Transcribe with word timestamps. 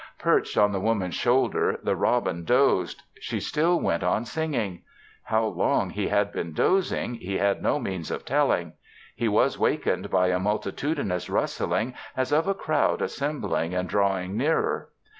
Perched 0.17 0.57
on 0.57 0.71
the 0.71 0.79
Woman's 0.79 1.13
shoulder 1.13 1.79
the 1.83 1.95
robin 1.95 2.43
dozed. 2.43 3.03
She 3.19 3.39
still 3.39 3.79
went 3.79 4.03
on 4.03 4.25
singing. 4.25 4.81
How 5.25 5.45
long 5.45 5.91
he 5.91 6.07
had 6.07 6.31
been 6.31 6.53
dozing 6.53 7.13
he 7.13 7.37
had 7.37 7.61
no 7.61 7.77
means 7.77 8.09
of 8.09 8.25
telling. 8.25 8.73
He 9.15 9.27
was 9.27 9.59
wakened 9.59 10.09
by 10.09 10.29
a 10.29 10.39
multitudinous 10.39 11.29
rustling, 11.29 11.93
as 12.17 12.31
of 12.31 12.47
a 12.47 12.55
crowd 12.55 12.99
assembling 13.03 13.75
and 13.75 13.87
drawing 13.87 14.35
nearer. 14.35 14.89